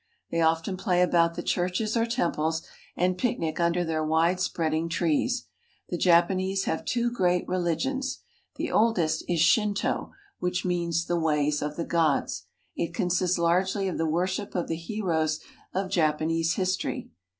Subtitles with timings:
[0.31, 2.63] They often play about the churches or temples,
[2.97, 5.45] and picnic under their widespread ing trees.
[5.89, 8.23] The Japanese have two great religions.
[8.55, 13.99] The oldest is Shinto, which means "The Ways of the Gods." It consists largely of
[13.99, 15.39] the worship of the heroes
[15.71, 17.11] of Japanese history.